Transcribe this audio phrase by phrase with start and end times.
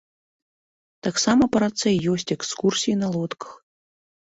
[1.09, 3.51] Таксама па рацэ ёсць экскурсіі на лодках.